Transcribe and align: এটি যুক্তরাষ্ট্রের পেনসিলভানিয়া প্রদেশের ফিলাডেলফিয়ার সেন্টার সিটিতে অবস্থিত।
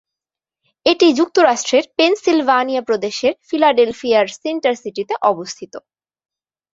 এটি 0.85 1.07
যুক্তরাষ্ট্রের 1.19 1.85
পেনসিলভানিয়া 1.97 2.81
প্রদেশের 2.81 3.33
ফিলাডেলফিয়ার 3.49 4.27
সেন্টার 4.37 4.75
সিটিতে 4.75 5.13
অবস্থিত। 5.31 5.73